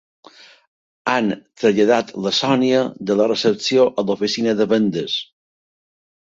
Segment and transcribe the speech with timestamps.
[1.11, 1.27] Han
[1.61, 2.79] traslladat la Sònia
[3.11, 5.21] de la recepció a l'oficina de vendes.